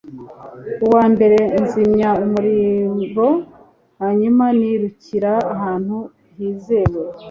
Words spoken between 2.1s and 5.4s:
umuriro hanyuma nirukira